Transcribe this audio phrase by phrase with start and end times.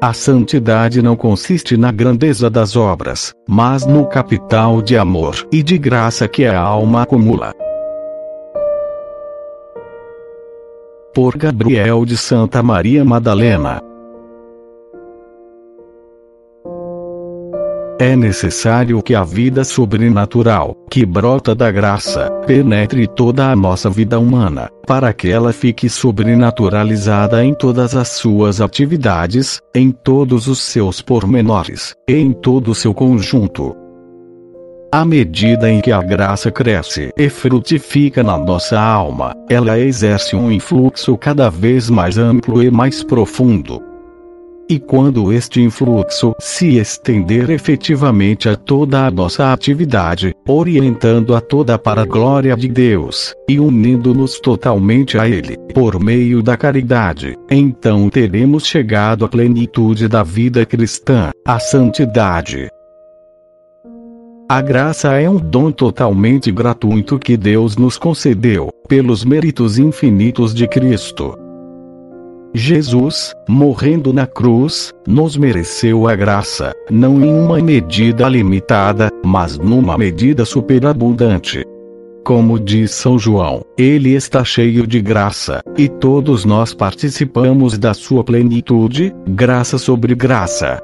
[0.00, 5.76] A santidade não consiste na grandeza das obras, mas no capital de amor e de
[5.76, 7.52] graça que a alma acumula.
[11.12, 13.87] Por Gabriel de Santa Maria Madalena
[18.00, 24.20] É necessário que a vida sobrenatural, que brota da graça, penetre toda a nossa vida
[24.20, 31.02] humana, para que ela fique sobrenaturalizada em todas as suas atividades, em todos os seus
[31.02, 33.74] pormenores, e em todo o seu conjunto.
[34.92, 40.52] À medida em que a graça cresce e frutifica na nossa alma, ela exerce um
[40.52, 43.82] influxo cada vez mais amplo e mais profundo,
[44.68, 51.78] e quando este influxo se estender efetivamente a toda a nossa atividade, orientando a toda
[51.78, 58.10] para a glória de Deus, e unindo-nos totalmente a Ele, por meio da caridade, então
[58.10, 62.68] teremos chegado à plenitude da vida cristã, à santidade.
[64.50, 70.66] A graça é um dom totalmente gratuito que Deus nos concedeu, pelos méritos infinitos de
[70.66, 71.47] Cristo.
[72.54, 79.98] Jesus, morrendo na cruz, nos mereceu a graça, não em uma medida limitada, mas numa
[79.98, 81.64] medida superabundante.
[82.24, 88.24] Como diz São João, ele está cheio de graça, e todos nós participamos da sua
[88.24, 90.82] plenitude, graça sobre graça.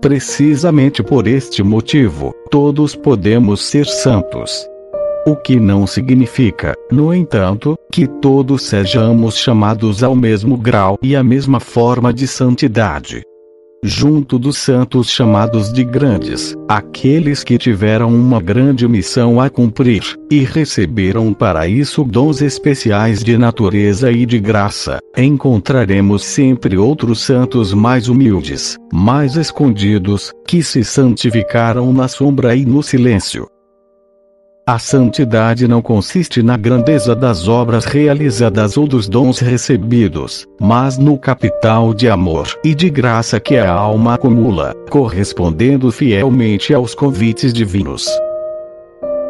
[0.00, 4.69] Precisamente por este motivo, todos podemos ser santos.
[5.30, 11.22] O que não significa, no entanto, que todos sejamos chamados ao mesmo grau e à
[11.22, 13.22] mesma forma de santidade.
[13.80, 20.40] Junto dos santos chamados de grandes, aqueles que tiveram uma grande missão a cumprir, e
[20.40, 28.08] receberam para isso dons especiais de natureza e de graça, encontraremos sempre outros santos mais
[28.08, 33.46] humildes, mais escondidos, que se santificaram na sombra e no silêncio,
[34.70, 41.18] a santidade não consiste na grandeza das obras realizadas ou dos dons recebidos, mas no
[41.18, 48.06] capital de amor e de graça que a alma acumula, correspondendo fielmente aos convites divinos.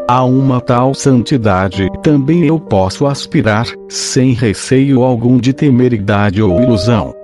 [0.06, 7.14] A uma tal santidade também eu posso aspirar, sem receio algum de temeridade ou ilusão.